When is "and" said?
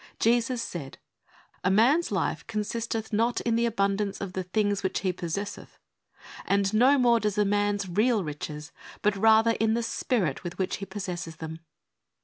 6.43-6.73